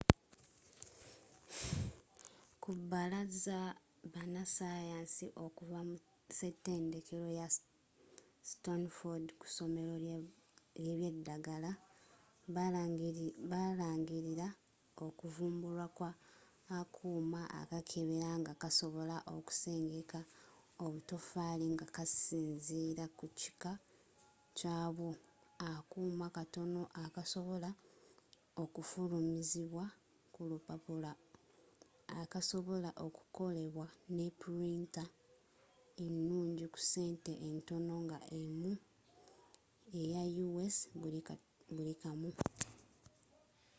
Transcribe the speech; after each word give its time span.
ku 2.61 2.71
balaza 2.91 3.59
banasayansi 4.13 5.25
okuva 5.45 5.79
mu 5.89 5.95
setendekero 6.39 7.27
ya 7.39 7.47
stanford 8.51 9.25
ku 9.39 9.45
somero 9.57 9.93
ly'ebyedagala 10.83 11.71
balangirira 13.73 14.47
okuvumbulwa 15.07 15.85
kwa 15.97 16.09
akuuma 16.79 17.41
akakebera 17.59 18.29
nga 18.41 18.53
kasobola 18.61 19.15
okusengeka 19.35 20.19
obutafaali 20.85 21.65
nga 21.73 21.87
kasinzira 21.95 23.05
kukika 23.19 23.71
kyabwo 24.57 25.09
akuuma 25.71 26.27
katono 26.37 26.81
akasobola 27.03 27.69
okufulumizibwa 28.63 29.85
ku 30.33 30.39
lupapula 30.49 31.11
akasobola 32.21 32.89
okukolebwa 33.05 33.87
ne 34.15 34.27
printa 34.39 35.03
enungi 36.05 36.65
ku 36.73 36.79
sente 36.91 37.33
entono 37.49 37.95
nga 38.07 38.17
emu 38.39 38.71
eya 39.99 40.23
us 40.63 40.75
buli 41.79 41.93
kamu 42.01 42.29